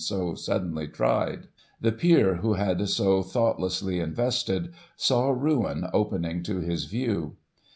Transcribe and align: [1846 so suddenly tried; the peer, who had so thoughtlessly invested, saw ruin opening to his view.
[1846 0.01 0.43
so 0.43 0.51
suddenly 0.51 0.87
tried; 0.87 1.47
the 1.79 1.91
peer, 1.91 2.37
who 2.37 2.53
had 2.53 2.89
so 2.89 3.21
thoughtlessly 3.21 3.99
invested, 3.99 4.73
saw 4.97 5.29
ruin 5.29 5.85
opening 5.93 6.41
to 6.41 6.57
his 6.59 6.85
view. 6.85 7.35